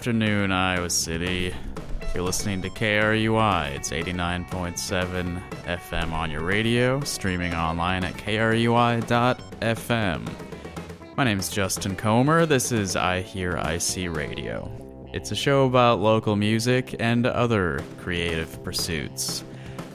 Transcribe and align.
Afternoon, 0.00 0.50
Iowa 0.50 0.88
City. 0.88 1.54
You're 2.14 2.24
listening 2.24 2.62
to 2.62 2.70
KRUI. 2.70 3.72
It's 3.72 3.90
89.7 3.90 5.42
FM 5.64 6.12
on 6.12 6.30
your 6.30 6.42
radio, 6.42 7.00
streaming 7.00 7.52
online 7.52 8.04
at 8.04 8.14
krui.fm. 8.14 9.06
My 11.18 11.24
name's 11.24 11.50
Justin 11.50 11.96
Comer. 11.96 12.46
This 12.46 12.72
is 12.72 12.96
I 12.96 13.20
Hear 13.20 13.58
I 13.58 13.76
See 13.76 14.08
Radio. 14.08 14.72
It's 15.12 15.32
a 15.32 15.36
show 15.36 15.66
about 15.66 16.00
local 16.00 16.34
music 16.34 16.96
and 16.98 17.26
other 17.26 17.84
creative 17.98 18.64
pursuits. 18.64 19.44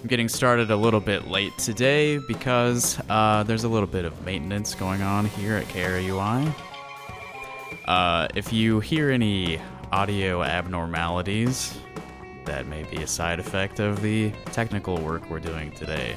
I'm 0.04 0.08
getting 0.08 0.30
started 0.30 0.70
a 0.70 0.78
little 0.78 1.02
bit 1.02 1.30
late 1.30 1.58
today 1.58 2.20
because 2.20 3.00
uh, 3.10 3.42
there's 3.42 3.64
a 3.64 3.70
little 3.70 3.88
bit 3.88 4.06
of 4.06 4.24
maintenance 4.24 4.76
going 4.76 5.02
on 5.02 5.26
here 5.26 5.56
at 5.56 5.66
KRUI. 5.70 6.54
Uh, 7.86 8.28
if 8.36 8.54
you 8.54 8.80
hear 8.80 9.10
any 9.10 9.60
audio 9.92 10.44
abnormalities, 10.44 11.78
that 12.46 12.68
may 12.68 12.84
be 12.84 12.98
a 12.98 13.08
side 13.08 13.40
effect 13.40 13.80
of 13.80 14.02
the 14.02 14.32
technical 14.52 14.98
work 14.98 15.30
we're 15.30 15.40
doing 15.40 15.72
today. 15.72 16.16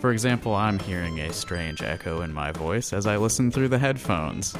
For 0.00 0.12
example, 0.12 0.54
I'm 0.54 0.78
hearing 0.78 1.20
a 1.20 1.32
strange 1.32 1.82
echo 1.82 2.20
in 2.22 2.32
my 2.32 2.52
voice 2.52 2.92
as 2.92 3.06
I 3.06 3.16
listen 3.16 3.50
through 3.50 3.68
the 3.68 3.78
headphones. 3.78 4.56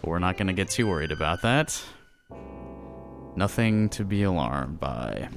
But 0.00 0.10
we're 0.10 0.18
not 0.18 0.36
going 0.36 0.48
to 0.48 0.52
get 0.52 0.68
too 0.68 0.88
worried 0.88 1.12
about 1.12 1.42
that. 1.42 1.80
Nothing 3.36 3.88
to 3.90 4.04
be 4.04 4.22
alarmed 4.22 4.80
by. 4.80 5.28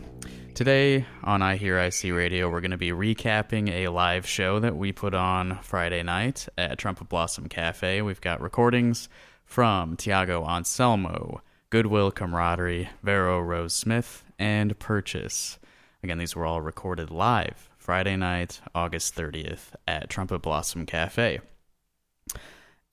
Today 0.54 1.06
on 1.24 1.44
I 1.44 1.56
Hear 1.56 1.78
I 1.78 1.90
See 1.90 2.12
Radio, 2.12 2.50
we're 2.50 2.62
going 2.62 2.72
to 2.72 2.78
be 2.78 2.90
recapping 2.90 3.70
a 3.70 3.90
live 3.90 4.26
show 4.26 4.60
that 4.60 4.76
we 4.76 4.92
put 4.92 5.14
on 5.14 5.60
Friday 5.62 6.02
night 6.02 6.48
at 6.58 6.80
Trumpet 6.80 7.10
Blossom 7.10 7.48
Cafe. 7.48 8.02
We've 8.02 8.22
got 8.22 8.42
recordings 8.42 9.08
from 9.46 9.98
Thiago 9.98 10.48
Ancelmo, 10.48 11.42
Goodwill 11.70 12.12
Camaraderie, 12.12 12.90
Vero 13.04 13.42
Rose 13.42 13.74
Smith, 13.74 14.24
and 14.40 14.78
Purchase. 14.80 15.60
Again, 16.02 16.18
these 16.18 16.36
were 16.36 16.46
all 16.46 16.62
recorded 16.62 17.12
live 17.12 17.70
Friday 17.78 18.16
night, 18.16 18.62
August 18.74 19.16
30th 19.16 19.74
at 19.88 20.10
Trumpet 20.10 20.40
Blossom 20.40 20.86
Cafe. 20.86 21.42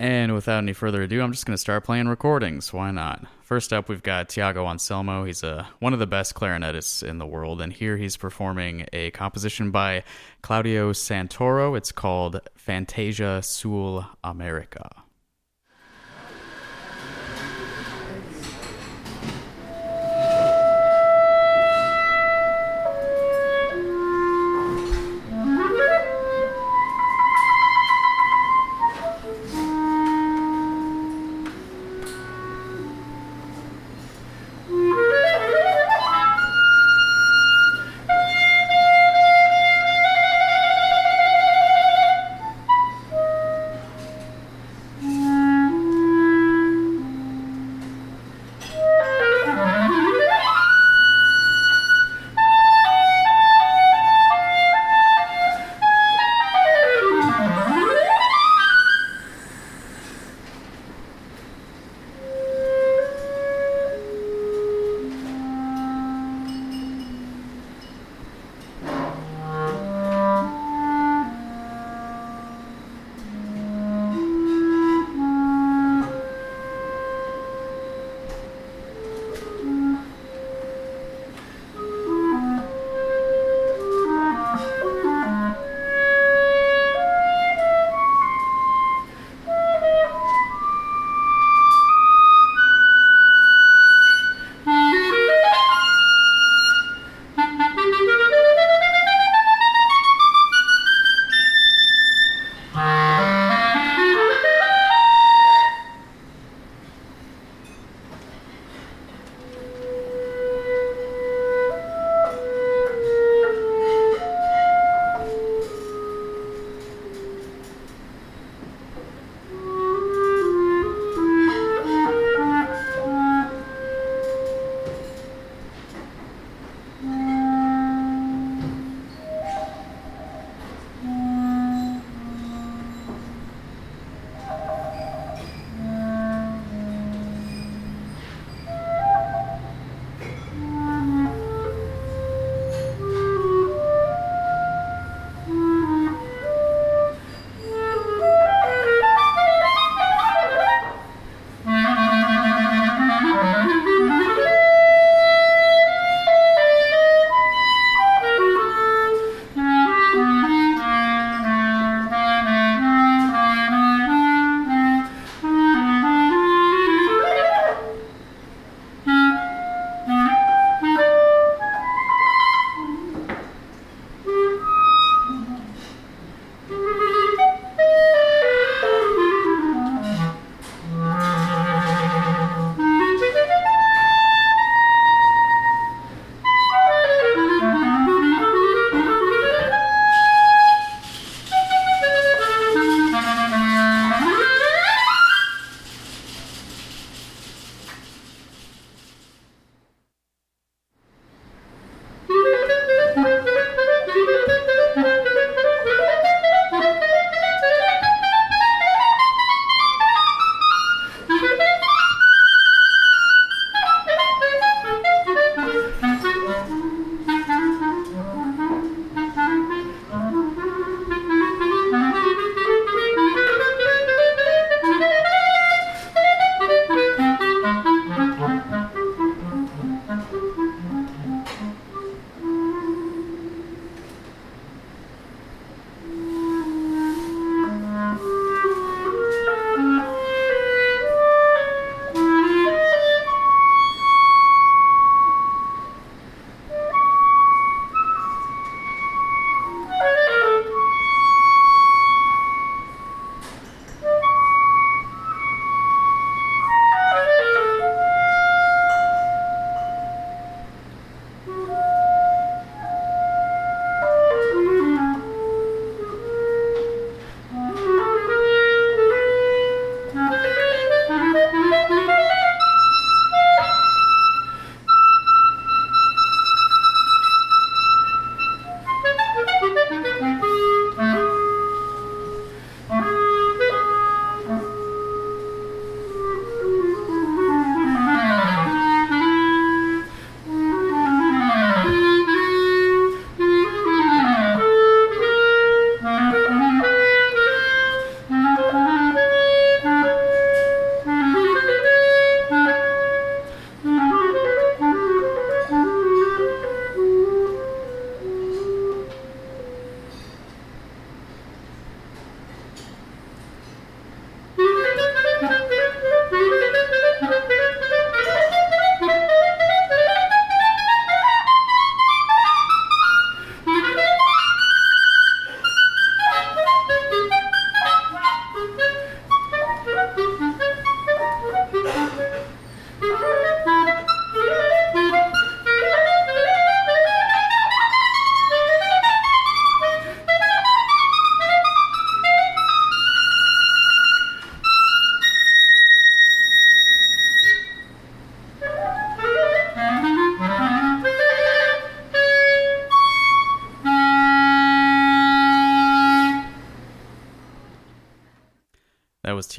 And 0.01 0.35
without 0.35 0.59
any 0.59 0.73
further 0.73 1.03
ado, 1.03 1.23
I'm 1.23 1.31
just 1.31 1.47
going 1.47 1.55
to 1.55 1.61
start 1.61 1.85
playing 1.85 2.09
recordings. 2.09 2.73
Why 2.73 2.91
not? 2.91 3.25
First 3.43 3.73
up, 3.73 3.89
we've 3.89 4.03
got 4.03 4.29
Thiago 4.29 4.67
Ancelmo. 4.67 5.25
He's 5.25 5.45
a, 5.45 5.69
one 5.79 5.93
of 5.93 6.01
the 6.01 6.07
best 6.07 6.35
clarinetists 6.35 7.03
in 7.03 7.19
the 7.19 7.27
world, 7.27 7.61
and 7.61 7.73
here 7.73 7.97
he's 7.97 8.17
performing 8.17 8.87
a 8.93 9.13
composition 9.13 9.71
by 9.71 10.03
Claudio 10.43 10.93
Santoro. 10.93 11.77
It's 11.77 11.93
called 11.93 12.41
Fantasia 12.57 13.41
Sul 13.43 14.05
America. 14.25 15.04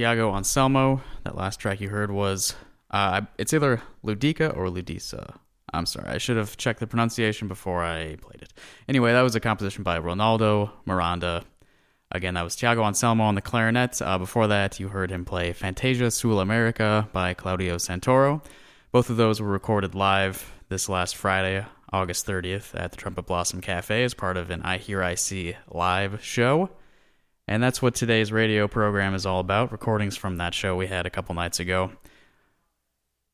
Was 0.05 0.17
Thiago 0.17 0.33
Ancelmo. 0.33 1.01
That 1.23 1.35
last 1.35 1.59
track 1.59 1.81
you 1.81 1.89
heard 1.89 2.11
was, 2.11 2.55
uh, 2.91 3.21
it's 3.39 3.53
either 3.53 3.81
Ludica 4.05 4.55
or 4.55 4.67
Ludisa. 4.67 5.37
I'm 5.73 5.87
sorry, 5.87 6.09
I 6.09 6.19
should 6.19 6.37
have 6.37 6.57
checked 6.57 6.79
the 6.79 6.85
pronunciation 6.85 7.47
before 7.47 7.83
I 7.83 8.15
played 8.21 8.43
it. 8.43 8.53
Anyway, 8.87 9.13
that 9.13 9.23
was 9.23 9.35
a 9.35 9.39
composition 9.39 9.83
by 9.83 9.99
Ronaldo 9.99 10.69
Miranda. 10.85 11.43
Again, 12.11 12.35
that 12.35 12.43
was 12.43 12.55
Thiago 12.55 12.83
Ancelmo 12.83 13.21
on 13.21 13.33
the 13.33 13.41
clarinet. 13.41 13.99
Uh, 13.99 14.19
before 14.19 14.45
that, 14.47 14.79
you 14.79 14.89
heard 14.89 15.09
him 15.09 15.25
play 15.25 15.53
Fantasia 15.53 16.11
Sul 16.11 16.39
America 16.39 17.09
by 17.11 17.33
Claudio 17.33 17.77
Santoro. 17.77 18.45
Both 18.91 19.09
of 19.09 19.17
those 19.17 19.41
were 19.41 19.49
recorded 19.49 19.95
live 19.95 20.53
this 20.69 20.87
last 20.87 21.15
Friday, 21.15 21.65
August 21.91 22.27
30th, 22.27 22.79
at 22.79 22.91
the 22.91 22.97
Trumpet 22.97 23.25
Blossom 23.25 23.59
Cafe 23.59 24.03
as 24.03 24.13
part 24.13 24.37
of 24.37 24.51
an 24.51 24.61
I 24.61 24.77
Hear 24.77 25.01
I 25.01 25.15
See 25.15 25.55
live 25.67 26.23
show. 26.23 26.69
And 27.47 27.61
that's 27.61 27.81
what 27.81 27.95
today's 27.95 28.31
radio 28.31 28.67
program 28.67 29.13
is 29.13 29.25
all 29.25 29.39
about 29.39 29.71
recordings 29.71 30.17
from 30.17 30.37
that 30.37 30.53
show 30.53 30.75
we 30.75 30.87
had 30.87 31.05
a 31.05 31.11
couple 31.11 31.35
nights 31.35 31.59
ago. 31.59 31.91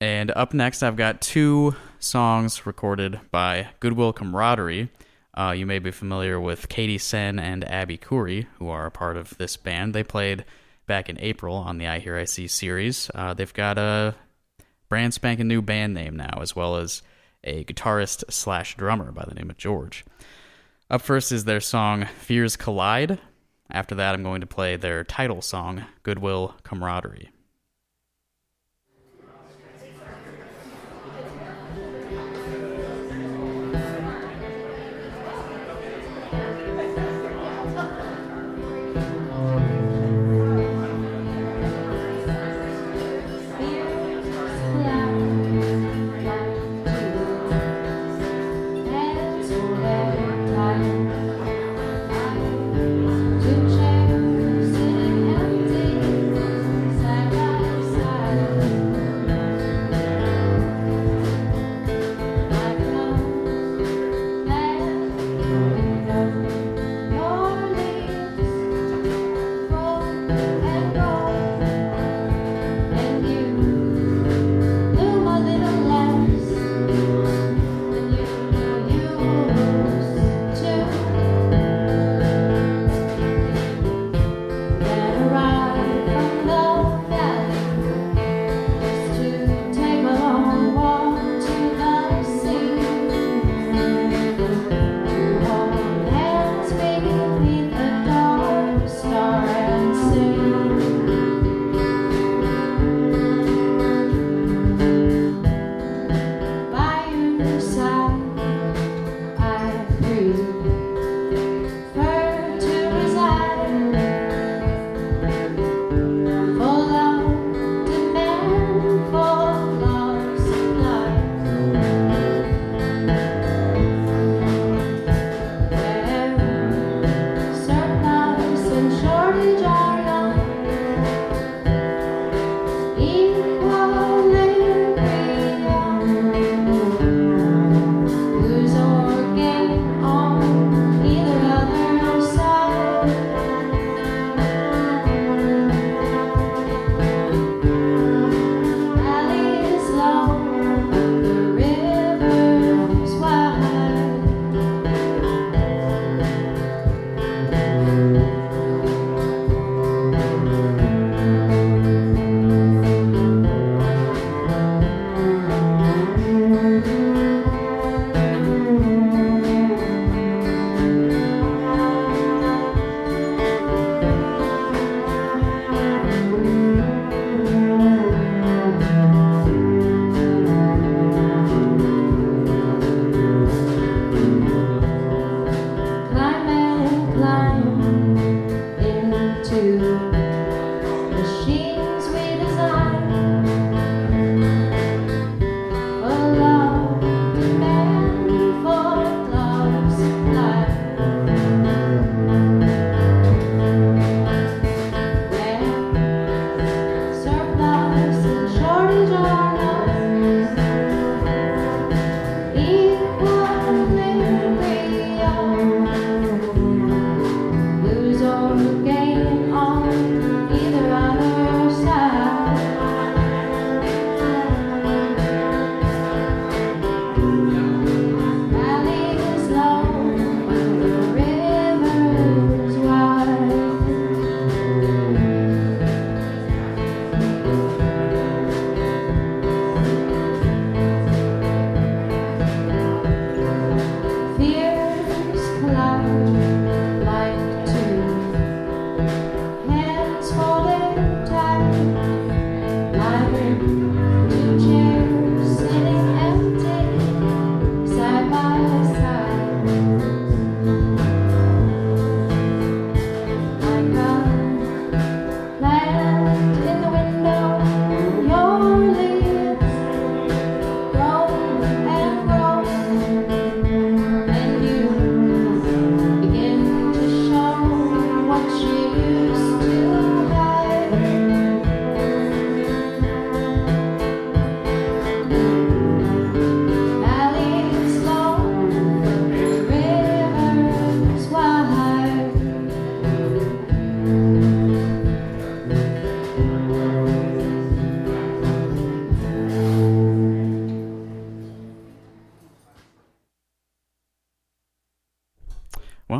And 0.02 0.32
up 0.32 0.54
next, 0.54 0.84
I've 0.84 0.98
got 0.98 1.22
two 1.22 1.76
songs 2.00 2.66
recorded 2.66 3.22
by 3.32 3.70
Goodwill 3.80 4.14
Camaraderie. 4.14 4.90
Uh, 5.38 5.54
you 5.56 5.66
may 5.66 5.80
be 5.80 5.92
familiar 5.92 6.40
with 6.40 6.68
Katie 6.68 6.98
Sen 6.98 7.40
and 7.40 7.64
Abby 7.64 7.98
Khoury, 7.98 8.48
who 8.58 8.68
are 8.68 8.86
a 8.86 8.92
part 8.92 9.16
of 9.16 9.38
this 9.38 9.56
band. 9.56 9.94
They 9.94 10.04
played 10.04 10.44
back 10.88 11.08
in 11.08 11.18
April 11.20 11.56
on 11.56 11.78
the 11.78 11.88
I 11.88 12.00
Hear 12.00 12.18
I 12.18 12.26
See 12.26 12.48
series. 12.48 13.10
Uh, 13.16 13.34
they've 13.34 13.54
got 13.54 13.78
a 13.78 14.16
brand 14.90 15.14
spanking 15.14 15.48
new 15.48 15.62
band 15.62 15.94
name 15.94 16.18
now, 16.18 16.40
as 16.42 16.54
well 16.54 16.76
as 16.76 17.02
a 17.44 17.64
guitarist 17.64 18.24
slash 18.30 18.76
drummer 18.76 19.12
by 19.12 19.24
the 19.26 19.36
name 19.36 19.50
of 19.50 19.58
George. 19.58 20.04
Up 20.90 21.02
first 21.02 21.32
is 21.32 21.46
their 21.46 21.62
song 21.62 22.06
Fears 22.20 22.58
Collide. 22.58 23.20
After 23.74 23.96
that, 23.96 24.14
I'm 24.14 24.24
going 24.24 24.42
to 24.42 24.48
play 24.48 24.76
their 24.76 25.04
title 25.04 25.42
song, 25.42 25.86
Goodwill 26.04 26.56
Camaraderie. 26.64 27.30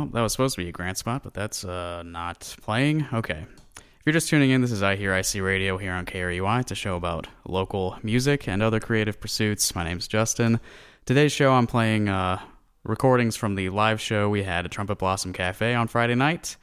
Was 0.00 0.32
supposed 0.32 0.56
to 0.56 0.62
be 0.62 0.68
a 0.68 0.72
grant 0.72 0.98
spot, 0.98 1.22
but 1.22 1.34
that's 1.34 1.64
uh, 1.64 2.02
not 2.04 2.56
playing. 2.62 3.06
Okay. 3.12 3.46
If 3.76 4.06
you're 4.06 4.12
just 4.12 4.28
tuning 4.28 4.50
in, 4.50 4.60
this 4.60 4.72
is 4.72 4.82
I 4.82 4.96
Hear 4.96 5.12
I 5.12 5.22
See 5.22 5.40
Radio 5.40 5.78
here 5.78 5.92
on 5.92 6.06
KRUI. 6.06 6.62
It's 6.62 6.72
a 6.72 6.74
show 6.74 6.96
about 6.96 7.28
local 7.46 7.96
music 8.02 8.48
and 8.48 8.62
other 8.62 8.80
creative 8.80 9.20
pursuits. 9.20 9.74
My 9.74 9.84
name's 9.84 10.08
Justin. 10.08 10.58
Today's 11.04 11.30
show, 11.30 11.52
I'm 11.52 11.68
playing 11.68 12.08
uh, 12.08 12.40
recordings 12.84 13.36
from 13.36 13.54
the 13.54 13.70
live 13.70 14.00
show 14.00 14.28
we 14.28 14.42
had 14.42 14.64
at 14.64 14.72
Trumpet 14.72 14.98
Blossom 14.98 15.32
Cafe 15.32 15.74
on 15.74 15.86
Friday 15.86 16.16
night. 16.16 16.56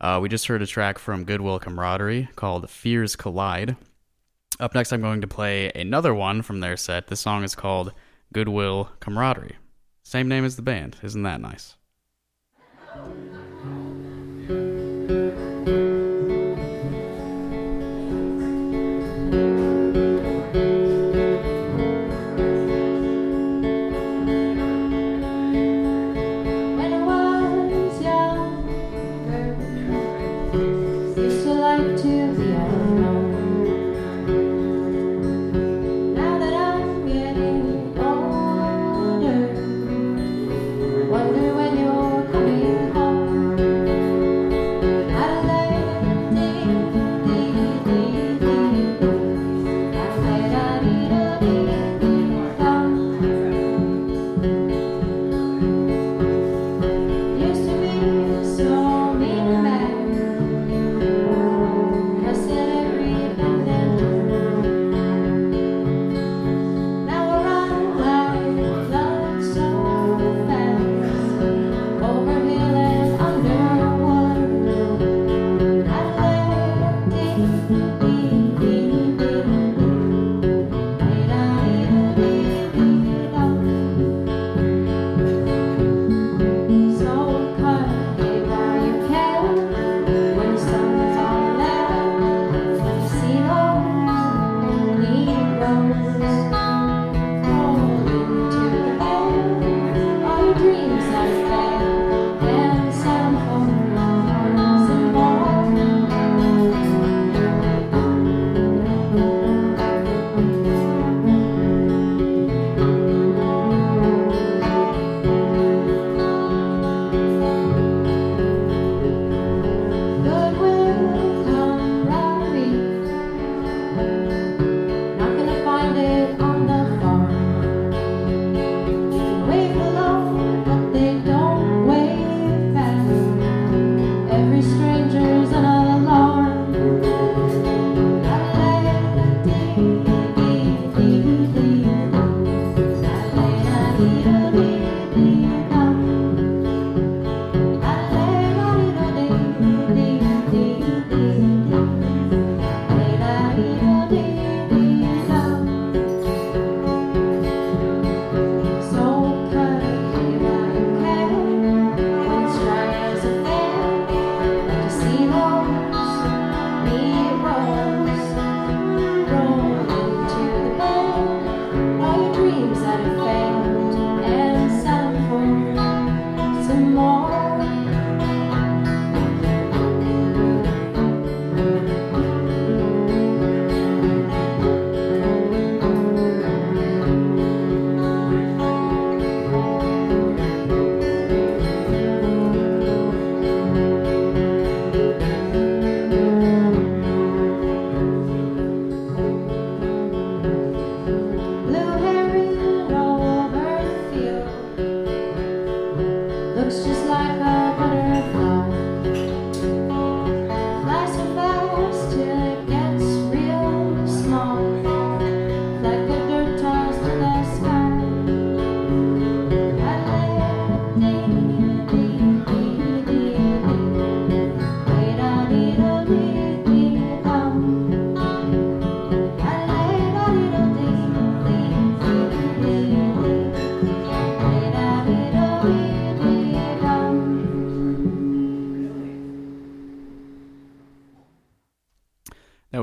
Uh, 0.00 0.20
we 0.22 0.28
just 0.28 0.46
heard 0.46 0.62
a 0.62 0.66
track 0.66 0.98
from 0.98 1.24
Goodwill 1.24 1.58
Camaraderie 1.58 2.28
called 2.36 2.70
Fears 2.70 3.16
Collide. 3.16 3.76
Up 4.58 4.74
next, 4.74 4.92
I'm 4.92 5.02
going 5.02 5.20
to 5.20 5.26
play 5.26 5.70
another 5.74 6.14
one 6.14 6.40
from 6.40 6.60
their 6.60 6.76
set. 6.76 7.08
This 7.08 7.20
song 7.20 7.44
is 7.44 7.54
called 7.54 7.92
Goodwill 8.32 8.90
Camaraderie. 9.00 9.56
Same 10.02 10.28
name 10.28 10.44
as 10.44 10.56
the 10.56 10.62
band. 10.62 10.96
Isn't 11.02 11.24
that 11.24 11.40
nice? 11.40 11.76
When 13.04 13.45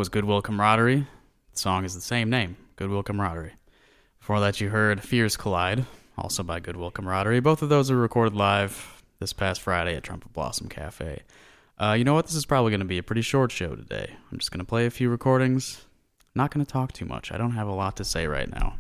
was 0.03 0.09
Goodwill 0.09 0.41
Camaraderie. 0.41 1.07
The 1.53 1.57
song 1.57 1.85
is 1.85 1.95
the 1.95 2.01
same 2.01 2.29
name, 2.29 2.57
Goodwill 2.75 3.03
Camaraderie. 3.03 3.53
Before 4.19 4.41
that, 4.41 4.59
you 4.59 4.67
heard 4.67 5.01
Fears 5.01 5.37
Collide, 5.37 5.85
also 6.17 6.43
by 6.43 6.59
Goodwill 6.59 6.91
Camaraderie. 6.91 7.39
Both 7.39 7.61
of 7.61 7.69
those 7.69 7.89
are 7.89 7.95
recorded 7.95 8.35
live 8.35 9.01
this 9.21 9.31
past 9.31 9.61
Friday 9.61 9.95
at 9.95 10.03
Trumpet 10.03 10.33
Blossom 10.33 10.67
Cafe. 10.67 11.21
Uh, 11.79 11.95
you 11.97 12.03
know 12.03 12.15
what? 12.15 12.25
This 12.25 12.35
is 12.35 12.45
probably 12.45 12.71
going 12.71 12.81
to 12.81 12.85
be 12.85 12.97
a 12.97 13.03
pretty 13.03 13.21
short 13.21 13.49
show 13.53 13.77
today. 13.77 14.13
I'm 14.29 14.39
just 14.39 14.51
going 14.51 14.59
to 14.59 14.65
play 14.65 14.87
a 14.87 14.91
few 14.91 15.09
recordings. 15.09 15.85
Not 16.35 16.51
going 16.51 16.65
to 16.65 16.69
talk 16.69 16.91
too 16.91 17.05
much. 17.05 17.31
I 17.31 17.37
don't 17.37 17.51
have 17.51 17.69
a 17.69 17.73
lot 17.73 17.95
to 17.95 18.03
say 18.03 18.27
right 18.27 18.51
now. 18.51 18.75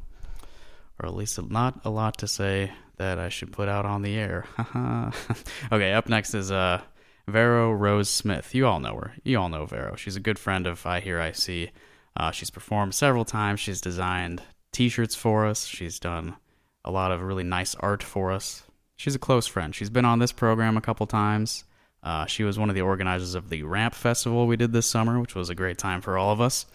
Or 0.99 1.07
at 1.07 1.15
least 1.15 1.41
not 1.41 1.79
a 1.85 1.89
lot 1.89 2.17
to 2.17 2.27
say 2.27 2.73
that 2.97 3.17
I 3.17 3.29
should 3.29 3.53
put 3.53 3.69
out 3.69 3.85
on 3.85 4.01
the 4.01 4.17
air. 4.17 4.43
okay, 5.71 5.93
up 5.93 6.09
next 6.09 6.33
is 6.33 6.51
uh, 6.51 6.81
Vero 7.27 7.71
Rose 7.71 8.09
Smith. 8.09 8.53
You 8.53 8.67
all 8.67 8.79
know 8.79 8.95
her. 8.95 9.13
You 9.23 9.39
all 9.39 9.49
know 9.49 9.65
Vero. 9.65 9.95
She's 9.95 10.15
a 10.15 10.21
good 10.21 10.37
friend 10.37 10.67
of 10.67 10.85
I 10.85 10.99
Hear 10.99 11.19
I 11.19 11.31
See. 11.31 11.71
Uh, 12.15 12.31
she's 12.31 12.49
performed 12.49 12.93
several 12.93 13.25
times. 13.25 13.59
She's 13.59 13.81
designed 13.81 14.41
T-shirts 14.71 15.15
for 15.15 15.45
us. 15.45 15.65
She's 15.65 15.99
done 15.99 16.35
a 16.85 16.91
lot 16.91 17.11
of 17.11 17.21
really 17.21 17.43
nice 17.43 17.75
art 17.75 18.03
for 18.03 18.31
us. 18.31 18.63
She's 18.95 19.15
a 19.15 19.19
close 19.19 19.47
friend. 19.47 19.73
She's 19.73 19.89
been 19.89 20.05
on 20.05 20.19
this 20.19 20.31
program 20.31 20.77
a 20.77 20.81
couple 20.81 21.07
times. 21.07 21.63
Uh, 22.03 22.25
she 22.25 22.43
was 22.43 22.59
one 22.59 22.69
of 22.69 22.75
the 22.75 22.81
organizers 22.81 23.33
of 23.33 23.49
the 23.49 23.63
Ramp 23.63 23.95
Festival 23.95 24.45
we 24.45 24.57
did 24.57 24.73
this 24.73 24.85
summer, 24.85 25.19
which 25.19 25.35
was 25.35 25.49
a 25.49 25.55
great 25.55 25.77
time 25.77 26.01
for 26.01 26.17
all 26.17 26.31
of 26.31 26.41
us. 26.41 26.65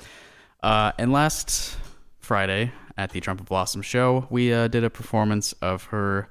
Uh, 0.62 0.92
and 0.98 1.12
last 1.12 1.76
Friday 2.18 2.72
at 2.96 3.10
the 3.10 3.20
Trumpet 3.20 3.46
Blossom 3.46 3.82
Show, 3.82 4.26
we 4.30 4.52
uh, 4.52 4.68
did 4.68 4.84
a 4.84 4.90
performance 4.90 5.52
of 5.60 5.84
her 5.84 6.30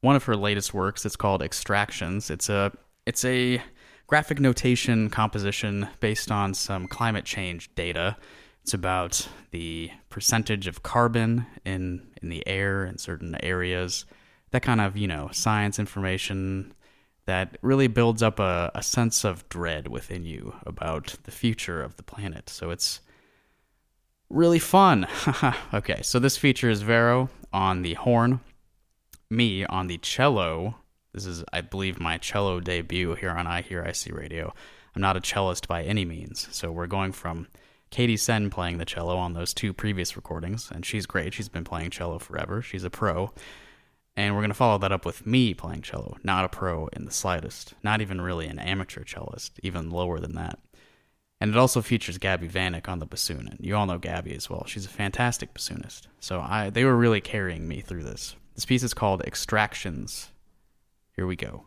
one 0.00 0.16
of 0.16 0.24
her 0.24 0.36
latest 0.36 0.74
works. 0.74 1.06
It's 1.06 1.16
called 1.16 1.42
Extractions. 1.42 2.28
It's 2.28 2.50
a 2.50 2.72
it's 3.06 3.24
a 3.24 3.62
graphic 4.06 4.40
notation 4.40 5.10
composition 5.10 5.88
based 6.00 6.30
on 6.30 6.54
some 6.54 6.86
climate 6.86 7.24
change 7.24 7.74
data. 7.74 8.16
It's 8.62 8.74
about 8.74 9.28
the 9.50 9.90
percentage 10.08 10.66
of 10.66 10.82
carbon 10.82 11.46
in 11.64 12.06
in 12.22 12.28
the 12.28 12.46
air 12.46 12.84
in 12.84 12.98
certain 12.98 13.36
areas. 13.42 14.04
That 14.50 14.62
kind 14.62 14.80
of 14.80 14.96
you 14.96 15.06
know 15.06 15.28
science 15.32 15.78
information 15.78 16.74
that 17.26 17.56
really 17.62 17.86
builds 17.86 18.22
up 18.22 18.38
a, 18.38 18.70
a 18.74 18.82
sense 18.82 19.24
of 19.24 19.48
dread 19.48 19.88
within 19.88 20.24
you 20.24 20.54
about 20.66 21.16
the 21.24 21.30
future 21.30 21.82
of 21.82 21.96
the 21.96 22.02
planet. 22.02 22.50
So 22.50 22.70
it's 22.70 23.00
really 24.28 24.58
fun. 24.58 25.06
okay, 25.74 26.02
so 26.02 26.18
this 26.18 26.36
features 26.36 26.82
Vero 26.82 27.30
on 27.52 27.82
the 27.82 27.94
horn, 27.94 28.40
me 29.30 29.64
on 29.64 29.86
the 29.86 29.98
cello. 29.98 30.76
This 31.14 31.26
is, 31.26 31.44
I 31.52 31.60
believe, 31.60 32.00
my 32.00 32.18
cello 32.18 32.58
debut 32.58 33.14
here 33.14 33.30
on 33.30 33.46
I 33.46 33.62
Hear 33.62 33.84
I 33.86 33.92
See 33.92 34.10
Radio. 34.10 34.52
I'm 34.94 35.00
not 35.00 35.16
a 35.16 35.20
cellist 35.20 35.68
by 35.68 35.84
any 35.84 36.04
means, 36.04 36.48
so 36.50 36.72
we're 36.72 36.88
going 36.88 37.12
from 37.12 37.46
Katie 37.90 38.16
Sen 38.16 38.50
playing 38.50 38.78
the 38.78 38.84
cello 38.84 39.16
on 39.16 39.32
those 39.32 39.54
two 39.54 39.72
previous 39.72 40.16
recordings, 40.16 40.70
and 40.72 40.84
she's 40.84 41.06
great. 41.06 41.32
She's 41.32 41.48
been 41.48 41.62
playing 41.62 41.90
cello 41.90 42.18
forever. 42.18 42.60
She's 42.60 42.82
a 42.82 42.90
pro. 42.90 43.32
And 44.16 44.34
we're 44.34 44.40
going 44.40 44.50
to 44.50 44.54
follow 44.54 44.78
that 44.78 44.92
up 44.92 45.04
with 45.04 45.24
me 45.24 45.54
playing 45.54 45.82
cello, 45.82 46.16
not 46.24 46.44
a 46.44 46.48
pro 46.48 46.88
in 46.88 47.04
the 47.04 47.12
slightest, 47.12 47.74
not 47.84 48.00
even 48.00 48.20
really 48.20 48.46
an 48.46 48.58
amateur 48.58 49.04
cellist, 49.04 49.52
even 49.62 49.90
lower 49.90 50.18
than 50.18 50.34
that. 50.34 50.58
And 51.40 51.50
it 51.50 51.56
also 51.56 51.80
features 51.80 52.18
Gabi 52.18 52.50
Vanek 52.50 52.88
on 52.88 52.98
the 52.98 53.06
bassoon, 53.06 53.48
and 53.48 53.58
you 53.60 53.76
all 53.76 53.86
know 53.86 53.98
Gabi 53.98 54.36
as 54.36 54.50
well. 54.50 54.64
She's 54.66 54.86
a 54.86 54.88
fantastic 54.90 55.54
bassoonist. 55.54 56.08
So 56.18 56.40
I, 56.40 56.70
they 56.70 56.84
were 56.84 56.96
really 56.96 57.20
carrying 57.20 57.68
me 57.68 57.80
through 57.80 58.02
this. 58.02 58.34
This 58.54 58.64
piece 58.64 58.82
is 58.82 58.94
called 58.94 59.22
Extractions. 59.22 60.30
Here 61.16 61.26
we 61.28 61.36
go. 61.36 61.66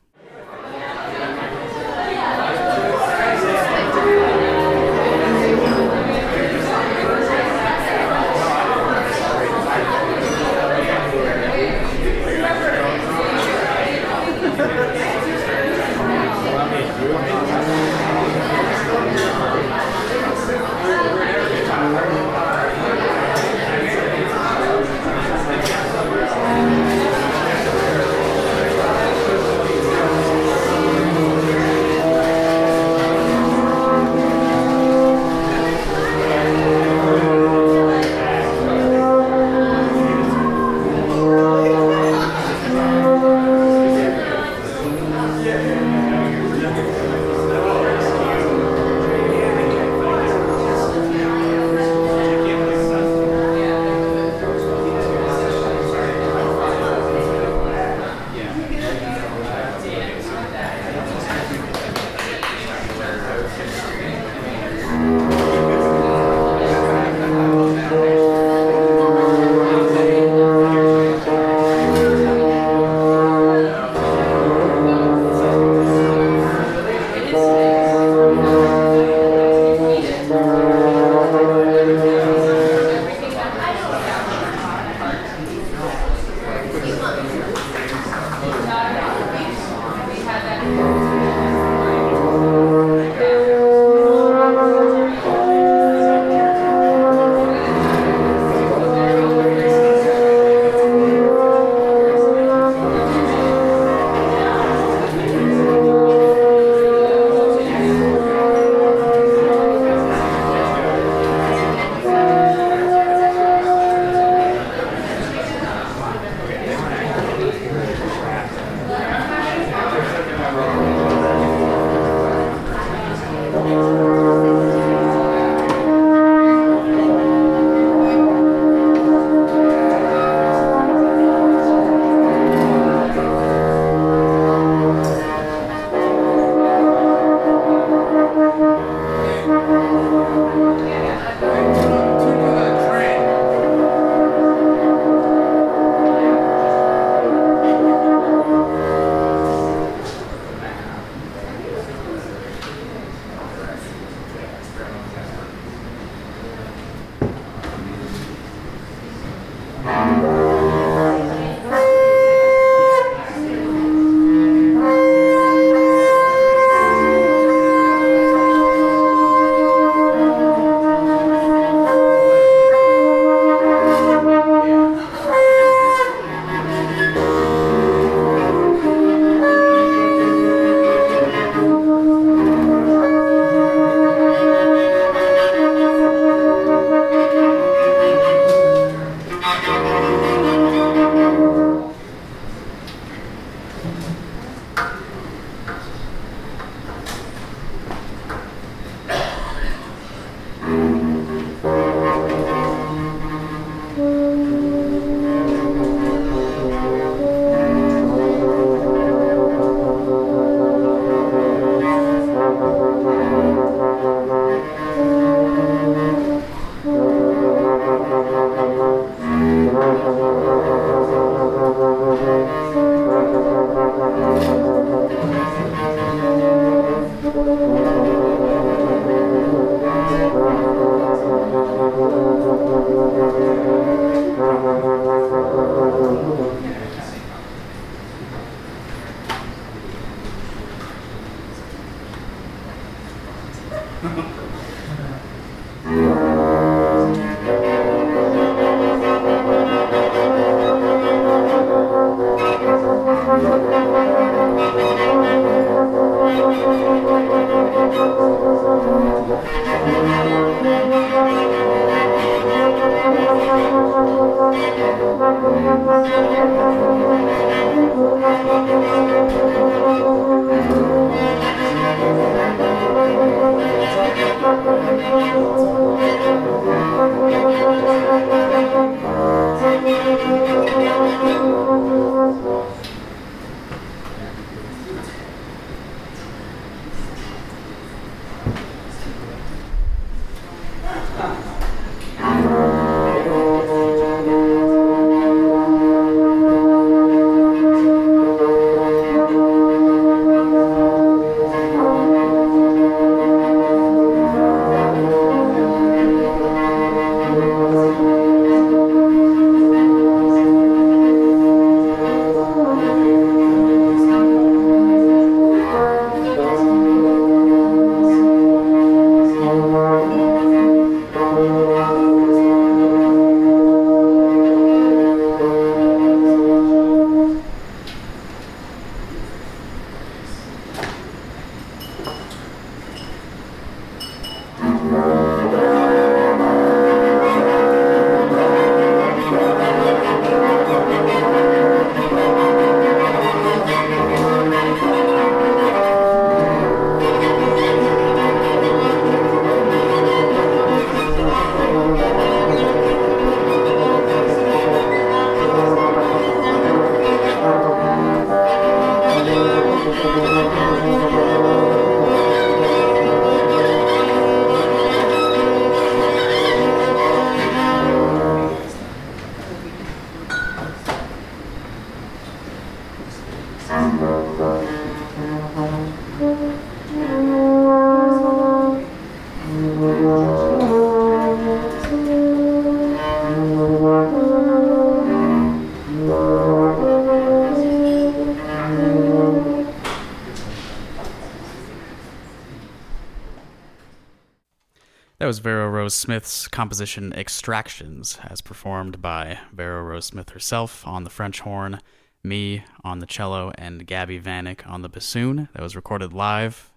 Rose 395.87 395.95
Smith's 395.95 396.49
composition 396.49 397.13
Extractions, 397.13 398.19
as 398.25 398.41
performed 398.41 399.01
by 399.01 399.39
Vero 399.53 399.81
Rose 399.83 400.07
Smith 400.07 400.31
herself 400.31 400.85
on 400.85 401.05
the 401.05 401.09
French 401.09 401.39
horn, 401.39 401.79
me 402.21 402.65
on 402.83 402.99
the 402.99 403.05
cello, 403.05 403.53
and 403.57 403.87
Gabi 403.87 404.21
Vanek 404.21 404.67
on 404.69 404.81
the 404.81 404.89
bassoon. 404.89 405.47
That 405.53 405.61
was 405.61 405.77
recorded 405.77 406.11
live 406.11 406.73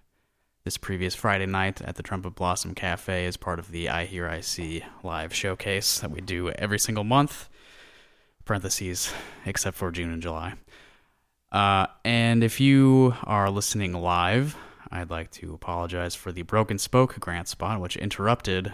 this 0.63 0.77
previous 0.77 1.13
Friday 1.13 1.45
night 1.45 1.81
at 1.81 1.97
the 1.97 2.03
Trumpet 2.03 2.35
Blossom 2.35 2.73
Cafe 2.73 3.25
as 3.25 3.35
part 3.35 3.59
of 3.59 3.71
the 3.71 3.89
I 3.89 4.05
Hear 4.05 4.29
I 4.29 4.39
See 4.39 4.81
live 5.03 5.33
showcase 5.33 5.99
that 5.99 6.11
we 6.11 6.21
do 6.21 6.49
every 6.51 6.79
single 6.79 7.03
month, 7.03 7.49
parentheses, 8.45 9.11
except 9.45 9.75
for 9.75 9.91
June 9.91 10.13
and 10.13 10.21
July. 10.21 10.53
Uh, 11.51 11.87
and 12.05 12.45
if 12.45 12.61
you 12.61 13.13
are 13.25 13.49
listening 13.49 13.91
live, 13.91 14.55
I'd 14.89 15.09
like 15.09 15.31
to 15.31 15.53
apologize 15.53 16.15
for 16.15 16.31
the 16.31 16.43
broken 16.43 16.77
spoke 16.77 17.19
grant 17.19 17.49
spot, 17.49 17.81
which 17.81 17.97
interrupted 17.97 18.71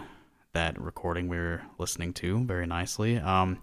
that 0.58 0.80
recording 0.80 1.28
we 1.28 1.36
were 1.36 1.62
listening 1.78 2.12
to 2.12 2.44
very 2.44 2.66
nicely. 2.66 3.16
Um, 3.16 3.62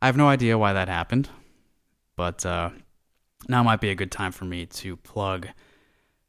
I 0.00 0.06
have 0.06 0.16
no 0.16 0.28
idea 0.28 0.56
why 0.56 0.74
that 0.74 0.86
happened, 0.86 1.28
but 2.14 2.46
uh, 2.46 2.70
now 3.48 3.64
might 3.64 3.80
be 3.80 3.90
a 3.90 3.96
good 3.96 4.12
time 4.12 4.30
for 4.30 4.44
me 4.44 4.64
to 4.66 4.96
plug 4.96 5.48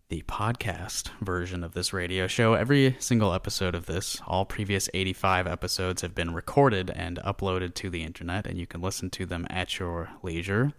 the 0.09 0.23
podcast 0.23 1.11
version 1.21 1.63
of 1.63 1.75
this 1.75 1.93
radio 1.93 2.25
show. 2.25 2.55
Every 2.55 2.95
single 2.97 3.31
episode 3.31 3.75
of 3.75 3.85
this, 3.85 4.19
all 4.25 4.43
previous 4.43 4.89
85 4.91 5.45
episodes, 5.45 6.01
have 6.01 6.15
been 6.15 6.33
recorded 6.33 6.89
and 6.89 7.19
uploaded 7.19 7.75
to 7.75 7.91
the 7.91 8.01
internet, 8.01 8.47
and 8.47 8.57
you 8.57 8.65
can 8.65 8.81
listen 8.81 9.11
to 9.11 9.27
them 9.27 9.45
at 9.51 9.77
your 9.77 10.09
leisure. 10.23 10.73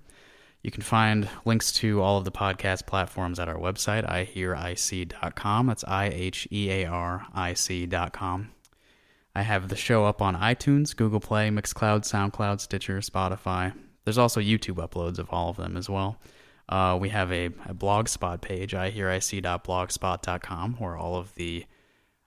You 0.64 0.72
can 0.72 0.82
find 0.82 1.28
links 1.44 1.70
to 1.74 2.02
all 2.02 2.18
of 2.18 2.24
the 2.24 2.32
podcast 2.32 2.86
platforms 2.86 3.38
at 3.38 3.48
our 3.48 3.54
website, 3.54 4.04
ihearic.com. 4.04 5.66
That's 5.68 5.84
I 5.84 6.06
H 6.06 6.48
E 6.50 6.70
A 6.72 6.86
R 6.86 7.26
I 7.32 7.54
C.com. 7.54 8.50
I 9.34 9.42
have 9.42 9.68
the 9.68 9.76
show 9.76 10.04
up 10.04 10.20
on 10.20 10.34
iTunes, 10.36 10.96
Google 10.96 11.20
Play, 11.20 11.48
Mixcloud, 11.50 12.00
SoundCloud, 12.00 12.60
Stitcher, 12.60 12.98
Spotify. 12.98 13.72
There's 14.04 14.18
also 14.18 14.40
YouTube 14.40 14.76
uploads 14.76 15.18
of 15.18 15.28
all 15.30 15.50
of 15.50 15.56
them 15.56 15.76
as 15.76 15.90
well. 15.90 16.18
Uh, 16.68 16.96
we 17.00 17.08
have 17.10 17.32
a, 17.32 17.46
a 17.46 17.74
blogspot 17.74 18.40
page, 18.40 18.72
ihearic.blogspot.com, 18.72 20.74
where 20.74 20.96
all 20.96 21.16
of 21.16 21.34
the 21.34 21.66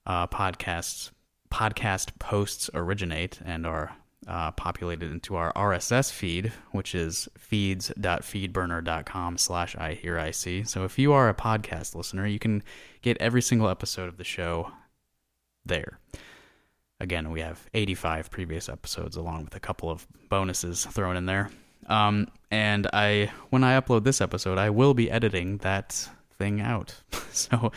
uh, 0.05 0.27
podcasts 0.27 1.11
podcast 1.51 2.17
posts 2.17 2.69
originate 2.73 3.39
and 3.43 3.67
are 3.67 3.97
uh, 4.27 4.51
populated 4.51 5.11
into 5.11 5.35
our 5.35 5.51
RSS 5.53 6.11
feed, 6.11 6.51
which 6.71 6.93
is 6.95 7.27
feeds.feedburner.com 7.37 9.37
slash 9.37 9.75
I 9.75 9.93
hear 9.93 10.17
I 10.17 10.31
see. 10.31 10.63
So 10.63 10.85
if 10.85 10.97
you 10.97 11.13
are 11.13 11.29
a 11.29 11.33
podcast 11.33 11.93
listener, 11.95 12.25
you 12.25 12.39
can 12.39 12.63
get 13.01 13.17
every 13.19 13.41
single 13.41 13.67
episode 13.69 14.07
of 14.07 14.15
the 14.17 14.23
show 14.23 14.71
there. 15.65 15.99
Again, 17.01 17.31
we 17.31 17.41
have 17.41 17.67
85 17.73 18.29
previous 18.29 18.69
episodes 18.69 19.15
along 19.15 19.45
with 19.45 19.55
a 19.55 19.59
couple 19.59 19.89
of 19.89 20.07
bonuses 20.29 20.85
thrown 20.85 21.17
in 21.17 21.25
there. 21.25 21.49
Um, 21.87 22.27
and 22.51 22.87
I, 22.93 23.31
when 23.49 23.63
I 23.63 23.79
upload 23.79 24.03
this 24.03 24.21
episode, 24.21 24.59
I 24.59 24.69
will 24.69 24.93
be 24.93 25.09
editing 25.09 25.57
that 25.57 26.07
thing 26.37 26.61
out. 26.61 26.93
so 27.31 27.71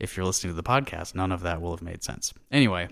if 0.00 0.16
you're 0.16 0.24
listening 0.24 0.52
to 0.52 0.56
the 0.56 0.62
podcast, 0.62 1.14
none 1.14 1.30
of 1.30 1.42
that 1.42 1.60
will 1.60 1.72
have 1.72 1.82
made 1.82 2.02
sense. 2.02 2.32
Anyway, 2.50 2.88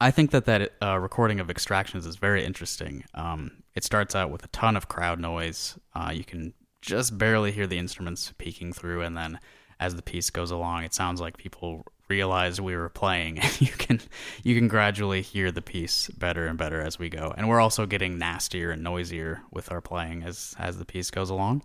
I 0.00 0.10
think 0.10 0.30
that 0.30 0.46
that 0.46 0.72
uh, 0.82 0.98
recording 0.98 1.38
of 1.38 1.50
extractions 1.50 2.06
is 2.06 2.16
very 2.16 2.42
interesting. 2.42 3.04
Um, 3.12 3.62
it 3.74 3.84
starts 3.84 4.14
out 4.14 4.30
with 4.30 4.42
a 4.42 4.48
ton 4.48 4.74
of 4.74 4.88
crowd 4.88 5.20
noise. 5.20 5.78
Uh, 5.94 6.12
you 6.14 6.24
can 6.24 6.54
just 6.80 7.18
barely 7.18 7.52
hear 7.52 7.66
the 7.66 7.78
instruments 7.78 8.32
peeking 8.38 8.72
through, 8.72 9.02
and 9.02 9.14
then 9.14 9.38
as 9.80 9.96
the 9.96 10.02
piece 10.02 10.30
goes 10.30 10.50
along, 10.50 10.84
it 10.84 10.94
sounds 10.94 11.20
like 11.20 11.36
people 11.36 11.84
realized 12.08 12.60
we 12.60 12.76
were 12.76 12.88
playing. 12.88 13.40
You 13.60 13.72
can 13.72 14.00
you 14.42 14.54
can 14.54 14.68
gradually 14.68 15.22
hear 15.22 15.50
the 15.50 15.62
piece 15.62 16.08
better 16.10 16.46
and 16.46 16.56
better 16.58 16.80
as 16.80 16.98
we 16.98 17.08
go. 17.08 17.34
And 17.36 17.48
we're 17.48 17.60
also 17.60 17.86
getting 17.86 18.18
nastier 18.18 18.70
and 18.70 18.82
noisier 18.82 19.42
with 19.50 19.70
our 19.72 19.80
playing 19.80 20.22
as 20.22 20.54
as 20.58 20.78
the 20.78 20.84
piece 20.84 21.10
goes 21.10 21.30
along. 21.30 21.62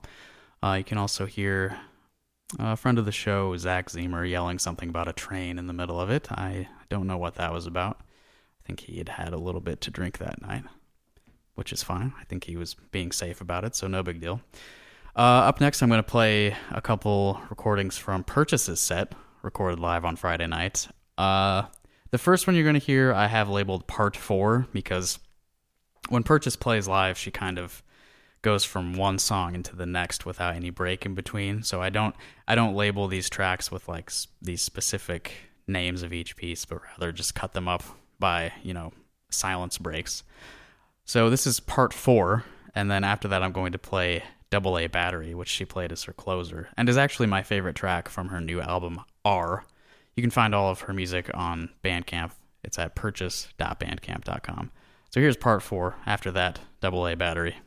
Uh, 0.64 0.76
you 0.80 0.84
can 0.84 0.98
also 0.98 1.26
hear 1.26 1.78
A 2.60 2.76
friend 2.78 3.00
of 3.00 3.06
the 3.06 3.12
show, 3.12 3.56
Zach 3.58 3.90
Zemer, 3.90 4.30
yelling 4.30 4.60
something 4.60 4.90
about 4.90 5.08
a 5.08 5.14
train 5.14 5.58
in 5.58 5.66
the 5.68 5.74
middle 5.74 6.00
of 6.00 6.10
it. 6.12 6.32
I 6.32 6.68
don't 6.90 7.08
know 7.08 7.18
what 7.18 7.36
that 7.36 7.52
was 7.52 7.66
about. 7.66 7.98
I 8.02 8.68
think 8.68 8.82
he 8.82 8.98
had 9.00 9.10
had 9.10 9.34
a 9.34 9.38
little 9.38 9.62
bit 9.62 9.82
to 9.82 9.92
drink 9.92 10.20
that 10.20 10.42
night, 10.42 10.64
which 11.56 11.74
is 11.74 11.82
fine. 11.84 12.14
I 12.20 12.26
think 12.26 12.44
he 12.46 12.56
was 12.58 12.76
being 12.92 13.12
safe 13.12 13.42
about 13.42 13.64
it, 13.66 13.76
so 13.76 13.88
no 13.88 14.04
big 14.04 14.22
deal. 14.22 14.42
Uh, 15.16 15.46
up 15.50 15.60
next, 15.62 15.82
I'm 15.82 15.90
going 15.90 16.00
to 16.00 16.04
play 16.04 16.56
a 16.72 16.82
couple 16.82 17.42
recordings 17.50 17.98
from 17.98 18.24
Purchase's 18.24 18.80
set, 18.80 19.14
recorded 19.44 19.80
live 19.80 20.06
on 20.06 20.16
Friday 20.16 20.48
night. 20.48 20.88
Uh, 21.18 21.64
the 22.12 22.18
first 22.18 22.48
one 22.48 22.56
you're 22.56 22.64
going 22.64 22.80
to 22.80 22.86
hear, 22.86 23.14
I 23.14 23.28
have 23.28 23.50
labeled 23.50 23.86
Part 23.86 24.16
4 24.16 24.68
because 24.72 25.20
when 26.10 26.24
Purchase 26.24 26.56
plays 26.56 26.88
live, 26.88 27.18
she 27.18 27.30
kind 27.30 27.60
of 27.60 27.84
goes 28.42 28.64
from 28.64 28.94
one 28.94 29.20
song 29.20 29.56
into 29.56 29.76
the 29.76 29.86
next 29.86 30.26
without 30.26 30.56
any 30.56 30.70
break 30.70 31.06
in 31.06 31.16
between. 31.16 31.64
So 31.64 31.82
I 31.82 31.90
don't 31.90 32.16
I 32.48 32.56
don't 32.56 32.76
label 32.76 33.08
these 33.08 33.30
tracks 33.30 33.72
with 33.72 33.88
like 33.88 34.10
s- 34.10 34.28
these 34.42 34.62
specific 34.62 35.34
names 35.66 36.04
of 36.04 36.12
each 36.12 36.36
piece, 36.36 36.66
but 36.66 36.82
rather 36.84 37.12
just 37.12 37.36
cut 37.36 37.54
them 37.54 37.68
up 37.68 37.84
by, 38.20 38.52
you 38.62 38.74
know, 38.74 38.92
silence 39.30 39.78
breaks. 39.78 40.24
So 41.06 41.30
this 41.30 41.48
is 41.48 41.60
part 41.60 41.94
4 41.94 42.44
and 42.76 42.92
then 42.92 43.04
after 43.04 43.28
that 43.30 43.44
I'm 43.44 43.54
going 43.54 43.72
to 43.72 43.80
play 43.80 44.24
Double 44.50 44.78
A 44.78 44.88
Battery, 44.88 45.34
which 45.34 45.50
she 45.50 45.66
played 45.66 45.92
as 45.92 46.04
her 46.04 46.14
closer 46.14 46.70
and 46.78 46.88
is 46.90 46.98
actually 46.98 47.28
my 47.28 47.44
favorite 47.44 47.76
track 47.76 48.10
from 48.10 48.28
her 48.30 48.42
new 48.42 48.62
album 48.62 49.02
R. 49.26 49.66
You 50.16 50.24
can 50.24 50.32
find 50.32 50.54
all 50.54 50.70
of 50.70 50.82
her 50.82 50.94
music 50.94 51.30
on 51.34 51.70
Bandcamp. 51.84 52.32
It's 52.64 52.80
at 52.80 52.96
purchase.bandcamp.com. 52.96 54.72
So 55.12 55.20
here's 55.20 55.38
part 55.38 55.62
4 55.62 55.96
after 56.06 56.32
that 56.32 56.60
Double 56.82 57.08
A 57.08 57.16
Battery. 57.16 57.58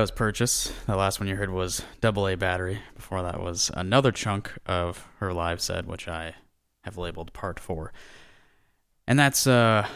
That 0.00 0.04
was 0.04 0.10
Purchase. 0.12 0.72
The 0.86 0.96
last 0.96 1.20
one 1.20 1.28
you 1.28 1.36
heard 1.36 1.50
was 1.50 1.82
Double 2.00 2.26
A 2.26 2.34
Battery. 2.34 2.80
Before 2.96 3.22
that 3.22 3.38
was 3.38 3.70
another 3.74 4.10
chunk 4.10 4.50
of 4.64 5.06
her 5.18 5.34
live 5.34 5.60
set, 5.60 5.86
which 5.86 6.08
I 6.08 6.36
have 6.84 6.96
labeled 6.96 7.34
Part 7.34 7.60
4. 7.60 7.92
And 9.06 9.18
that's 9.18 9.46
uh 9.46 9.86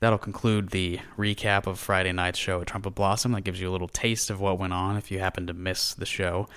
that'll 0.00 0.18
conclude 0.18 0.70
the 0.70 0.98
recap 1.16 1.68
of 1.68 1.78
Friday 1.78 2.10
night's 2.10 2.36
show 2.36 2.62
at 2.62 2.66
Trumpet 2.66 2.96
Blossom. 2.96 3.30
That 3.30 3.42
gives 3.42 3.60
you 3.60 3.70
a 3.70 3.70
little 3.70 3.86
taste 3.86 4.28
of 4.28 4.40
what 4.40 4.58
went 4.58 4.72
on 4.72 4.96
if 4.96 5.12
you 5.12 5.20
happen 5.20 5.46
to 5.46 5.52
miss 5.52 5.94
the 5.94 6.04
show. 6.04 6.48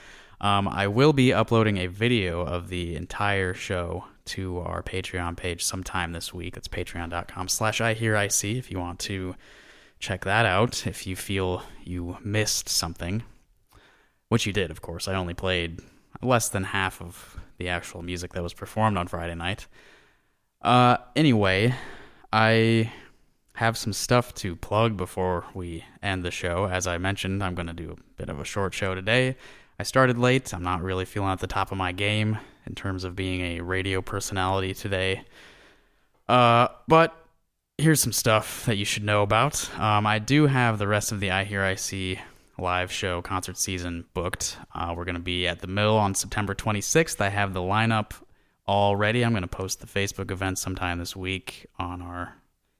Um, 0.42 0.68
I 0.68 0.88
will 0.88 1.14
be 1.14 1.32
uploading 1.32 1.78
a 1.78 1.86
video 1.86 2.42
of 2.42 2.70
the 2.70 2.96
entire 2.96 3.54
show 3.54 4.06
to 4.26 4.58
our 4.62 4.82
Patreon 4.82 5.38
page 5.38 5.64
sometime 5.64 6.14
this 6.14 6.34
week. 6.34 6.56
That's 6.56 6.68
patreon.com 6.68 7.48
slash 7.48 7.80
I 7.80 7.94
hear 7.94 8.16
I 8.16 8.28
see 8.28 8.58
if 8.58 8.72
you 8.72 8.80
want 8.80 8.98
to 9.02 9.36
check 10.00 10.26
that 10.26 10.46
out 10.46 10.86
if 10.86 11.08
you 11.08 11.16
feel 11.16 11.64
you 11.84 12.18
missed 12.24 12.70
something. 12.70 13.24
Which 14.30 14.46
you 14.46 14.54
did, 14.54 14.72
of 14.72 14.82
course. 14.82 15.08
I 15.08 15.16
only 15.16 15.34
played 15.34 15.82
less 16.22 16.50
than 16.50 16.66
half 16.66 17.02
of 17.02 17.38
the 17.58 17.70
actual 17.70 18.02
music 18.02 18.34
that 18.34 18.44
was 18.44 18.54
performed 18.54 18.98
on 18.98 19.08
Friday 19.08 19.36
night. 19.36 19.68
Uh, 20.62 20.98
anyway, 21.16 21.74
I 22.32 22.92
have 23.54 23.78
some 23.78 23.94
stuff 23.94 24.34
to 24.36 24.56
plug 24.56 24.98
before 24.98 25.46
we 25.54 25.84
end 26.04 26.24
the 26.24 26.32
show. 26.32 26.66
As 26.66 26.86
I 26.88 26.98
mentioned, 26.98 27.44
I'm 27.44 27.56
going 27.56 27.68
to 27.68 27.74
do 27.74 27.92
a 27.92 28.14
bit 28.18 28.30
of 28.30 28.40
a 28.40 28.46
short 28.46 28.74
show 28.74 28.94
today. 28.94 29.36
I 29.80 29.84
started 29.84 30.18
late. 30.18 30.54
I'm 30.54 30.64
not 30.64 30.82
really 30.82 31.06
feeling 31.06 31.30
at 31.30 31.40
the 31.40 31.48
top 31.48 31.72
of 31.72 31.78
my 31.78 31.92
game 31.92 32.38
in 32.66 32.76
terms 32.76 33.04
of 33.04 33.16
being 33.16 33.42
a 33.58 33.62
radio 33.62 34.02
personality 34.02 34.74
today. 34.74 35.24
Uh, 36.28 36.68
but 36.88 37.27
here's 37.78 38.02
some 38.02 38.14
stuff 38.14 38.66
that 38.66 38.78
you 38.78 38.86
should 38.86 39.04
know 39.04 39.22
about. 39.22 39.70
Um, 39.80 40.08
I 40.08 40.20
do 40.20 40.48
have 40.48 40.80
the 40.80 40.88
rest 40.88 41.12
of 41.12 41.20
the 41.20 41.32
I 41.32 41.44
Hear 41.44 41.64
I 41.64 41.76
See 41.76 42.20
live 42.58 42.92
show 42.92 43.22
concert 43.22 43.58
season 43.58 44.06
booked. 44.16 44.58
Uh, 44.74 44.94
we're 44.98 45.06
going 45.06 45.16
to 45.16 45.22
be 45.22 45.48
at 45.48 45.60
the 45.60 45.68
Mill 45.68 45.96
on 45.96 46.16
September 46.16 46.56
26th. 46.56 47.22
I 47.22 47.30
have 47.30 47.54
the 47.54 47.60
lineup 47.60 48.14
all 48.66 48.96
ready. 48.96 49.24
I'm 49.24 49.32
going 49.32 49.44
to 49.44 49.48
post 49.48 49.80
the 49.80 49.88
Facebook 49.88 50.32
event 50.32 50.58
sometime 50.58 50.98
this 50.98 51.16
week 51.16 51.68
on 51.78 52.02
our, 52.02 52.36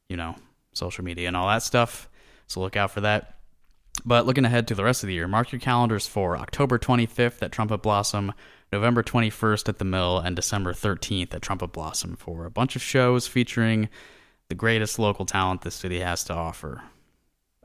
you 0.10 0.18
know, 0.18 0.36
social 0.74 1.04
media 1.04 1.28
and 1.28 1.38
all 1.38 1.48
that 1.48 1.62
stuff. 1.62 2.10
So 2.48 2.60
look 2.60 2.76
out 2.76 2.92
for 2.92 3.02
that. 3.02 3.36
But 4.04 4.26
looking 4.26 4.46
ahead 4.46 4.68
to 4.68 4.76
the 4.76 4.84
rest 4.84 5.04
of 5.04 5.08
the 5.08 5.14
year, 5.14 5.28
mark 5.28 5.52
your 5.52 5.60
calendars 5.60 6.08
for 6.08 6.38
October 6.38 6.80
25th 6.80 7.42
at 7.44 7.52
Trumpet 7.52 7.80
Blossom, 7.84 8.34
November 8.72 9.04
21st 9.04 9.70
at 9.70 9.78
the 9.78 9.86
Mill, 9.86 10.20
and 10.20 10.36
December 10.36 10.74
13th 10.74 11.34
at 11.34 11.42
Trumpet 11.42 11.72
Blossom 11.72 12.16
for 12.16 12.46
a 12.46 12.52
bunch 12.52 12.76
of 12.76 12.82
shows 12.82 13.28
featuring 13.28 13.90
the 14.50 14.56
greatest 14.56 15.00
local 15.00 15.26
talent 15.26 15.62
this 15.62 15.76
city 15.76 16.00
has 16.00 16.24
to 16.26 16.34
offer. 16.34 16.82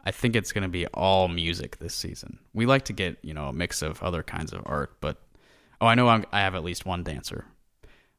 I 0.04 0.10
think 0.10 0.34
it's 0.34 0.52
going 0.52 0.62
to 0.62 0.68
be 0.68 0.86
all 0.88 1.28
music 1.28 1.78
this 1.78 1.94
season. 1.94 2.38
We 2.52 2.66
like 2.66 2.84
to 2.86 2.92
get, 2.92 3.18
you 3.22 3.34
know, 3.34 3.48
a 3.48 3.52
mix 3.52 3.82
of 3.82 4.02
other 4.02 4.22
kinds 4.22 4.52
of 4.52 4.62
art, 4.66 4.96
but 5.00 5.18
oh, 5.80 5.86
I 5.86 5.94
know 5.94 6.08
I'm, 6.08 6.24
I 6.32 6.40
have 6.40 6.54
at 6.54 6.64
least 6.64 6.84
one 6.84 7.04
dancer. 7.04 7.46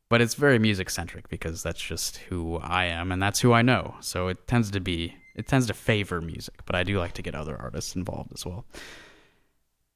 But 0.10 0.22
it's 0.22 0.36
very 0.36 0.60
music 0.60 0.90
centric 0.90 1.28
because 1.28 1.64
that's 1.64 1.82
just 1.82 2.18
who 2.18 2.58
I 2.58 2.86
am 2.86 3.12
and 3.12 3.22
that's 3.22 3.40
who 3.40 3.52
I 3.52 3.64
know. 3.64 3.96
So 4.00 4.28
it 4.28 4.48
tends 4.48 4.70
to 4.72 4.80
be 4.80 5.16
it 5.36 5.48
tends 5.48 5.66
to 5.68 5.74
favor 5.74 6.22
music, 6.22 6.62
but 6.66 6.76
I 6.76 6.84
do 6.84 7.00
like 7.00 7.14
to 7.14 7.24
get 7.24 7.34
other 7.34 7.60
artists 7.60 7.96
involved 7.96 8.32
as 8.34 8.46
well. 8.46 8.66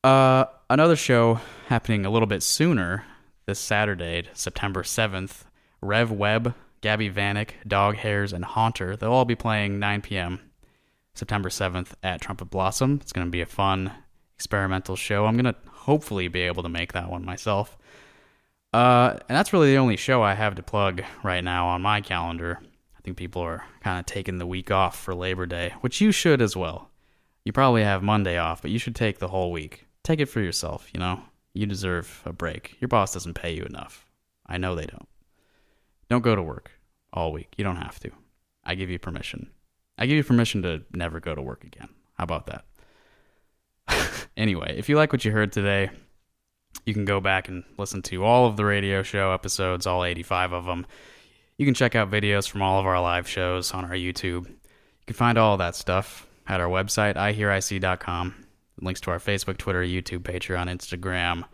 Uh, 0.04 0.46
another 0.70 0.96
show 0.96 1.40
happening 1.68 2.06
a 2.06 2.10
little 2.10 2.28
bit 2.28 2.42
sooner 2.42 3.06
this 3.46 3.60
Saturday, 3.60 4.24
September 4.34 4.82
7th. 4.82 5.44
Rev 5.80 6.12
Webb, 6.12 6.56
Gabi 6.82 7.14
Vanek, 7.14 7.52
Dog 7.68 7.96
Hairs, 7.96 8.34
and 8.34 8.46
Haunter. 8.46 8.96
They'll 8.96 9.12
all 9.12 9.26
be 9.26 9.36
playing 9.36 9.80
9 9.80 10.02
p.m. 10.02 10.40
September 11.14 11.50
7th 11.50 11.94
at 12.04 12.22
Trumpet 12.22 12.46
Blossom. 12.46 13.00
It's 13.02 13.12
going 13.12 13.26
to 13.28 13.32
be 13.32 13.42
a 13.42 13.46
fun 13.46 13.92
experimental 14.36 14.96
show. 14.96 15.26
I'm 15.26 15.36
going 15.36 15.54
to 15.54 15.56
hopefully 15.72 16.28
be 16.28 16.42
able 16.42 16.64
to 16.64 16.70
make 16.70 16.94
that 16.94 17.10
one 17.10 17.26
myself. 17.26 17.78
Uh, 18.74 19.18
and 19.28 19.36
that's 19.36 19.54
really 19.54 19.72
the 19.72 19.80
only 19.80 19.98
show 19.98 20.22
I 20.22 20.36
have 20.36 20.56
to 20.56 20.64
plug 20.64 21.02
right 21.24 21.44
now 21.44 21.68
on 21.70 21.82
my 21.82 22.02
calendar. 22.02 22.60
I 22.96 23.02
think 23.02 23.18
people 23.18 23.42
are 23.42 23.64
kind 23.82 24.00
of 24.00 24.06
taking 24.06 24.38
the 24.38 24.46
week 24.46 24.70
off 24.70 25.00
for 25.00 25.16
Labor 25.16 25.46
Day, 25.46 25.74
which 25.82 26.02
you 26.02 26.12
should 26.12 26.42
as 26.42 26.56
well. 26.56 26.92
You 27.46 27.54
probably 27.54 27.84
have 27.84 28.04
Monday 28.04 28.38
off, 28.38 28.62
but 28.62 28.72
you 28.72 28.78
should 28.78 28.96
take 28.96 29.20
the 29.20 29.30
whole 29.30 29.52
week. 29.52 29.88
Take 30.04 30.20
it 30.20 30.26
for 30.28 30.42
yourself, 30.42 30.90
you 30.94 31.00
know? 31.00 31.22
You 31.54 31.66
deserve 31.66 32.22
a 32.26 32.34
break. 32.34 32.76
Your 32.80 32.90
boss 32.90 33.14
doesn't 33.14 33.34
pay 33.34 33.54
you 33.56 33.64
enough. 33.64 34.06
I 34.46 34.58
know 34.58 34.76
they 34.76 34.86
don't. 34.86 35.08
Don't 36.10 36.22
go 36.22 36.36
to 36.36 36.44
work 36.44 36.72
all 37.14 37.32
week. 37.32 37.54
You 37.58 37.64
don't 37.64 37.78
have 37.78 38.00
to. 38.02 38.12
I 38.64 38.76
give 38.76 38.90
you 38.90 39.00
permission. 39.00 39.50
I 39.98 40.06
give 40.06 40.18
you 40.18 40.24
permission 40.24 40.62
to 40.64 40.84
never 40.94 41.20
go 41.20 41.34
to 41.34 41.42
work 41.42 41.64
again. 41.64 41.90
How 42.16 42.24
about 42.24 42.48
that? 42.48 42.66
anyway, 44.38 44.76
if 44.78 44.90
you 44.90 44.96
like 44.96 45.12
what 45.12 45.26
you 45.26 45.32
heard 45.32 45.52
today, 45.52 45.90
you 46.86 46.94
can 46.94 47.06
go 47.06 47.20
back 47.20 47.48
and 47.48 47.64
listen 47.78 48.02
to 48.04 48.24
all 48.24 48.46
of 48.46 48.58
the 48.58 48.66
radio 48.66 49.04
show 49.04 49.32
episodes, 49.32 49.88
all 49.88 50.04
85 50.04 50.54
of 50.54 50.66
them. 50.66 50.86
You 51.58 51.66
can 51.66 51.74
check 51.74 51.96
out 51.96 52.12
videos 52.12 52.48
from 52.48 52.62
all 52.62 52.80
of 52.80 52.86
our 52.86 53.02
live 53.02 53.28
shows 53.28 53.72
on 53.74 53.84
our 53.86 53.92
YouTube. 53.92 54.48
You 54.48 55.06
can 55.08 55.16
find 55.16 55.38
all 55.38 55.58
that 55.58 55.76
stuff 55.76 56.28
at 56.48 56.62
our 56.62 56.68
website, 56.68 57.16
ihearic.com. 57.16 58.46
Links 58.80 59.02
to 59.02 59.12
our 59.12 59.20
Facebook, 59.20 59.58
Twitter, 59.58 59.82
YouTube, 59.82 60.20
Patreon, 60.20 60.68
Instagram, 60.68 61.46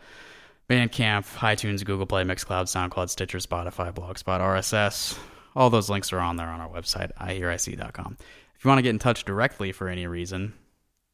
Bandcamp, 0.70 1.26
iTunes, 1.38 1.84
Google 1.84 2.05
Play, 2.05 2.24
Mixcloud, 2.24 2.66
SoundCloud, 2.66 3.09
Stitcher, 3.09 3.39
Spotify, 3.39 3.93
Blogspot, 3.93 4.39
RSS. 4.39 5.18
All 5.55 5.70
those 5.70 5.89
links 5.89 6.14
are 6.14 6.20
on 6.20 6.38
there 6.38 6.47
on 6.47 6.61
our 6.61 6.70
website, 6.70 7.11
ihearic.com. 7.20 8.18
If 8.55 8.64
you 8.64 8.70
want 8.70 8.80
to 8.80 8.84
get 8.84 8.91
in 8.91 8.99
touch 8.99 9.26
directly 9.26 9.72
for 9.72 9.88
any 9.89 10.07
reason, 10.07 10.53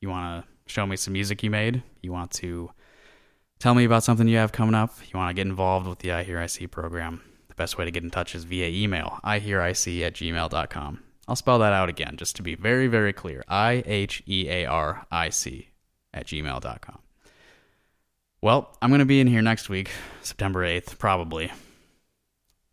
you 0.02 0.10
want 0.10 0.46
to 0.46 0.72
show 0.72 0.86
me 0.86 0.96
some 0.96 1.14
music 1.14 1.42
you 1.44 1.50
made, 1.50 1.84
you 2.02 2.12
want 2.12 2.32
to 2.32 2.70
tell 3.58 3.74
me 3.74 3.86
about 3.86 4.04
something 4.04 4.28
you 4.28 4.38
have 4.38 4.52
coming 4.52 4.76
up, 4.76 4.94
you 5.12 5.18
want 5.18 5.30
to 5.30 5.34
get 5.34 5.48
involved 5.48 5.88
with 5.88 6.00
the 6.00 6.12
I 6.12 6.24
Hear 6.24 6.40
IC 6.40 6.70
program, 6.72 7.22
the 7.48 7.56
best 7.56 7.78
way 7.78 7.86
to 7.86 7.92
get 7.92 8.04
in 8.04 8.12
touch 8.12 8.36
is 8.36 8.44
via 8.44 8.68
email, 8.70 9.20
ihearic 9.24 10.06
at 10.06 10.14
gmail.com. 10.14 11.04
I'll 11.28 11.36
spell 11.36 11.60
that 11.60 11.74
out 11.74 11.90
again 11.90 12.16
just 12.18 12.36
to 12.38 12.44
be 12.44 12.56
very, 12.56 12.88
very 12.88 13.14
clear. 13.14 13.44
I 13.48 13.84
H 13.86 14.24
E 14.28 14.48
A 14.50 14.66
R 14.66 15.06
I 15.12 15.30
C 15.30 15.70
at 16.14 16.26
gmail.com. 16.28 17.00
Well, 18.42 18.74
I'm 18.82 18.90
going 18.90 19.00
to 19.00 19.06
be 19.06 19.20
in 19.20 19.28
here 19.28 19.42
next 19.42 19.68
week, 19.68 19.90
September 20.22 20.66
8th, 20.66 20.98
probably. 20.98 21.52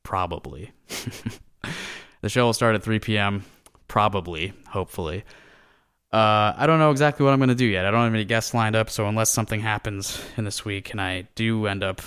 Probably. 0.05 0.71
the 2.21 2.29
show 2.29 2.45
will 2.45 2.53
start 2.53 2.77
at 2.77 2.85
3 2.85 3.01
p.m., 3.01 3.45
probably, 3.89 4.53
hopefully. 4.69 5.25
Uh, 6.13 6.55
I 6.57 6.67
don't 6.69 6.79
know 6.79 6.93
exactly 6.93 7.25
what 7.25 7.33
I'm 7.33 7.41
going 7.41 7.49
to 7.49 7.57
do 7.57 7.65
yet. 7.65 7.85
I 7.85 7.91
don't 7.91 8.05
have 8.05 8.15
any 8.15 8.25
guests 8.25 8.55
lined 8.55 8.77
up, 8.77 8.91
so 8.91 9.09
unless 9.09 9.31
something 9.31 9.61
happens 9.61 10.23
in 10.37 10.45
this 10.45 10.65
week 10.65 10.93
and 10.93 11.01
I 11.01 11.27
do 11.35 11.67
end 11.67 11.83
up 11.83 12.01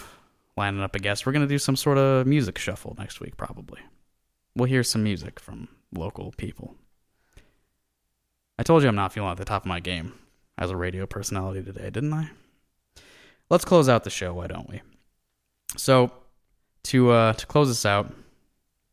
lining 0.56 0.82
up 0.82 0.96
a 0.96 1.00
guest, 1.00 1.26
we're 1.26 1.34
going 1.34 1.46
to 1.46 1.54
do 1.54 1.60
some 1.60 1.76
sort 1.76 1.98
of 1.98 2.26
music 2.26 2.58
shuffle 2.58 2.96
next 2.98 3.20
week, 3.20 3.36
probably. 3.36 3.82
We'll 4.56 4.70
hear 4.70 4.84
some 4.84 5.04
music 5.04 5.38
from 5.38 5.68
local 5.94 6.32
people. 6.38 6.76
I 8.58 8.64
told 8.64 8.84
you 8.84 8.90
I'm 8.90 8.96
not 8.96 9.12
feeling 9.12 9.32
at 9.32 9.38
the 9.38 9.46
top 9.46 9.64
of 9.64 9.68
my 9.68 9.82
game 9.82 10.14
as 10.58 10.72
a 10.72 10.78
radio 10.78 11.06
personality 11.06 11.62
today, 11.62 11.90
didn't 11.90 12.14
I? 12.14 12.30
Let's 13.50 13.66
close 13.66 13.90
out 13.90 14.04
the 14.04 14.10
show, 14.10 14.34
why 14.34 14.48
don't 14.48 14.70
we? 14.70 14.82
So, 15.76 16.12
to 16.84 17.12
uh, 17.12 17.34
to 17.34 17.46
close 17.48 17.68
this 17.68 17.86
out, 17.86 18.12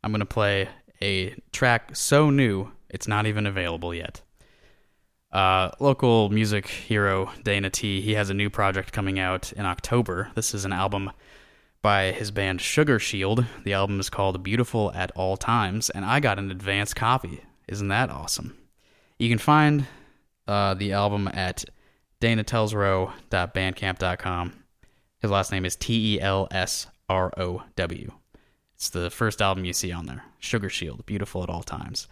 I'm 0.02 0.12
to 0.12 0.26
play 0.26 0.68
a 1.02 1.34
track 1.52 1.94
so 1.94 2.30
new 2.30 2.72
it's 2.88 3.06
not 3.06 3.26
even 3.26 3.46
available 3.46 3.94
yet. 3.94 4.22
Uh, 5.32 5.70
local 5.80 6.30
music 6.30 6.68
hero 6.68 7.30
Dana 7.42 7.68
T. 7.68 8.00
He 8.00 8.14
has 8.14 8.30
a 8.30 8.34
new 8.34 8.48
project 8.48 8.92
coming 8.92 9.18
out 9.18 9.52
in 9.52 9.66
October. 9.66 10.30
This 10.34 10.54
is 10.54 10.64
an 10.64 10.72
album 10.72 11.10
by 11.82 12.12
his 12.12 12.30
band 12.30 12.60
Sugar 12.60 12.98
Shield. 12.98 13.44
The 13.64 13.74
album 13.74 14.00
is 14.00 14.08
called 14.08 14.42
Beautiful 14.42 14.92
at 14.94 15.10
All 15.14 15.36
Times, 15.36 15.90
and 15.90 16.04
I 16.04 16.20
got 16.20 16.38
an 16.38 16.50
advance 16.50 16.94
copy. 16.94 17.42
Isn't 17.68 17.88
that 17.88 18.08
awesome? 18.08 18.56
You 19.18 19.28
can 19.28 19.38
find 19.38 19.86
uh, 20.48 20.74
the 20.74 20.92
album 20.92 21.28
at 21.32 21.64
danatelsrow.bandcamp.com. 22.20 24.52
His 25.18 25.30
last 25.30 25.52
name 25.52 25.64
is 25.64 25.76
T 25.76 26.16
E 26.16 26.20
L 26.20 26.48
S 26.50 26.86
R 27.08 27.32
O 27.36 27.62
W. 27.76 28.12
It's 28.74 28.90
the 28.90 29.10
first 29.10 29.40
album 29.40 29.64
you 29.64 29.72
see 29.72 29.92
on 29.92 30.06
there. 30.06 30.24
Sugar 30.38 30.68
Shield, 30.68 31.06
Beautiful 31.06 31.42
at 31.42 31.48
All 31.48 31.62
Times. 31.62 32.08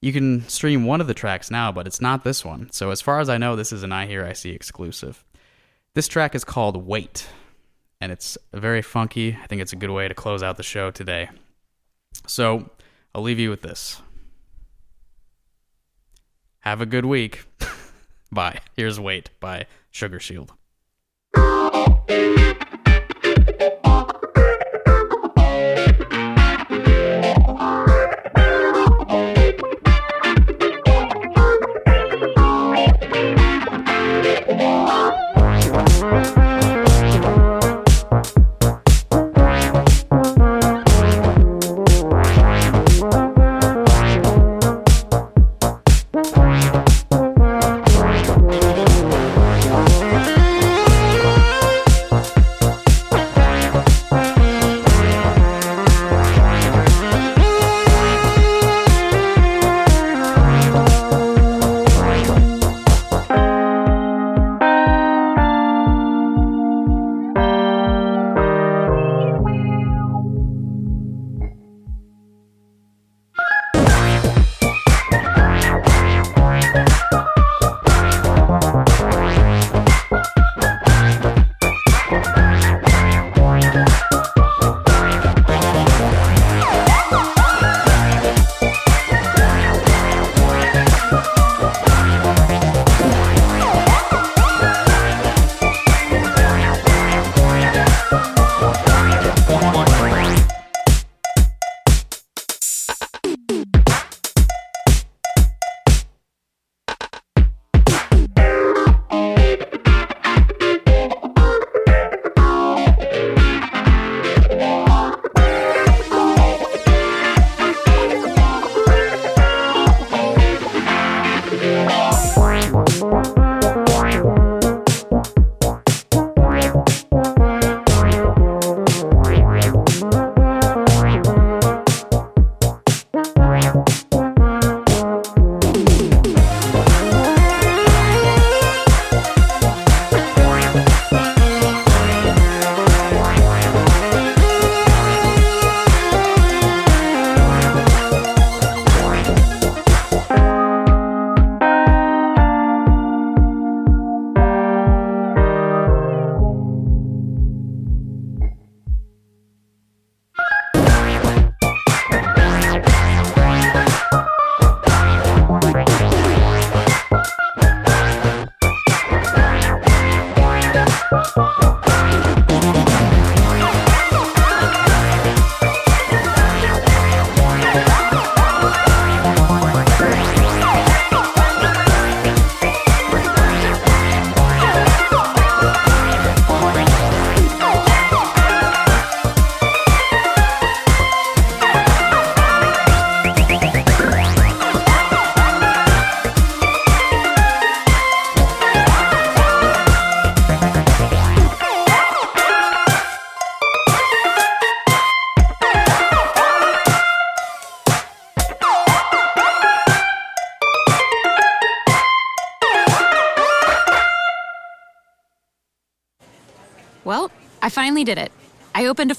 You 0.00 0.12
can 0.12 0.46
stream 0.48 0.84
one 0.84 1.00
of 1.00 1.06
the 1.06 1.14
tracks 1.14 1.50
now, 1.50 1.72
but 1.72 1.86
it's 1.86 2.00
not 2.00 2.24
this 2.24 2.44
one. 2.44 2.70
So 2.70 2.90
as 2.90 3.00
far 3.00 3.20
as 3.20 3.28
I 3.28 3.38
know, 3.38 3.56
this 3.56 3.72
is 3.72 3.82
an 3.82 3.92
I 3.92 4.06
Hear 4.06 4.24
I 4.24 4.32
See 4.32 4.50
exclusive. 4.50 5.24
This 5.94 6.08
track 6.08 6.34
is 6.34 6.44
called 6.44 6.86
Wait, 6.86 7.28
and 8.00 8.12
it's 8.12 8.36
very 8.52 8.82
funky. 8.82 9.38
I 9.42 9.46
think 9.46 9.62
it's 9.62 9.72
a 9.72 9.76
good 9.76 9.90
way 9.90 10.08
to 10.08 10.14
close 10.14 10.42
out 10.42 10.56
the 10.56 10.62
show 10.62 10.90
today. 10.90 11.30
So 12.26 12.70
I'll 13.14 13.22
leave 13.22 13.38
you 13.38 13.50
with 13.50 13.62
this. 13.62 14.00
Have 16.60 16.80
a 16.80 16.86
good 16.86 17.04
week. 17.04 17.44
Bye. 18.30 18.60
Here's 18.76 18.98
Wait 19.00 19.30
by 19.40 19.66
Sugar 19.90 20.20
Shield. 20.20 20.52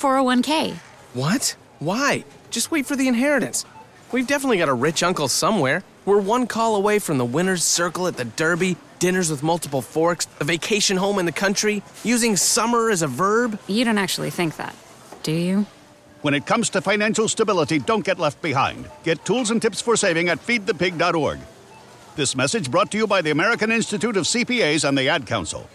401k. 0.07 0.77
What? 1.13 1.55
Why? 1.79 2.23
Just 2.49 2.71
wait 2.71 2.85
for 2.85 2.95
the 2.95 3.09
inheritance. 3.09 3.65
We've 4.13 4.25
definitely 4.25 4.57
got 4.57 4.69
a 4.69 4.73
rich 4.73 5.03
uncle 5.03 5.27
somewhere. 5.27 5.83
We're 6.05 6.21
one 6.21 6.47
call 6.47 6.77
away 6.77 6.99
from 6.99 7.17
the 7.17 7.25
winner's 7.25 7.61
circle 7.61 8.07
at 8.07 8.15
the 8.15 8.23
Derby, 8.23 8.77
dinners 8.99 9.29
with 9.29 9.43
multiple 9.43 9.81
forks, 9.81 10.27
a 10.39 10.45
vacation 10.45 10.95
home 10.95 11.19
in 11.19 11.25
the 11.25 11.33
country, 11.33 11.83
using 12.05 12.37
summer 12.37 12.89
as 12.89 13.01
a 13.01 13.07
verb. 13.07 13.59
You 13.67 13.83
don't 13.83 13.97
actually 13.97 14.29
think 14.29 14.55
that, 14.55 14.73
do 15.23 15.33
you? 15.33 15.65
When 16.21 16.33
it 16.33 16.45
comes 16.45 16.69
to 16.69 16.81
financial 16.81 17.27
stability, 17.27 17.79
don't 17.79 18.05
get 18.05 18.17
left 18.17 18.41
behind. 18.41 18.89
Get 19.03 19.25
tools 19.25 19.51
and 19.51 19.61
tips 19.61 19.81
for 19.81 19.97
saving 19.97 20.29
at 20.29 20.39
feedthepig.org. 20.39 21.39
This 22.15 22.33
message 22.33 22.71
brought 22.71 22.91
to 22.91 22.97
you 22.97 23.07
by 23.07 23.21
the 23.21 23.31
American 23.31 23.73
Institute 23.73 24.15
of 24.15 24.23
CPAs 24.23 24.87
and 24.87 24.97
the 24.97 25.09
Ad 25.09 25.27
Council. 25.27 25.67